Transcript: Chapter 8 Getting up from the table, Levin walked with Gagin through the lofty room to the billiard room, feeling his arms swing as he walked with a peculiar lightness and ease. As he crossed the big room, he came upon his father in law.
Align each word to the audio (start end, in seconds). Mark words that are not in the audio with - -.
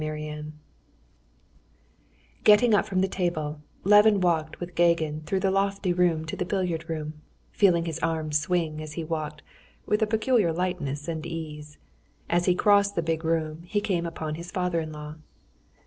Chapter 0.01 0.15
8 0.15 0.45
Getting 2.43 2.73
up 2.73 2.87
from 2.87 3.01
the 3.01 3.07
table, 3.07 3.61
Levin 3.83 4.19
walked 4.19 4.59
with 4.59 4.73
Gagin 4.73 5.21
through 5.27 5.41
the 5.41 5.51
lofty 5.51 5.93
room 5.93 6.25
to 6.25 6.35
the 6.35 6.43
billiard 6.43 6.89
room, 6.89 7.21
feeling 7.51 7.85
his 7.85 7.99
arms 7.99 8.39
swing 8.41 8.81
as 8.81 8.93
he 8.93 9.03
walked 9.03 9.43
with 9.85 10.01
a 10.01 10.07
peculiar 10.07 10.51
lightness 10.51 11.07
and 11.07 11.23
ease. 11.23 11.77
As 12.31 12.45
he 12.45 12.55
crossed 12.55 12.95
the 12.95 13.03
big 13.03 13.23
room, 13.23 13.61
he 13.67 13.79
came 13.79 14.07
upon 14.07 14.33
his 14.33 14.49
father 14.49 14.79
in 14.79 14.91
law. 14.91 15.17